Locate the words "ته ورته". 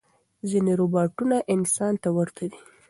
2.03-2.43